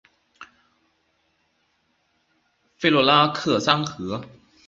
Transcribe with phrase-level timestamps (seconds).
[2.75, 4.25] 弗洛拉克三河。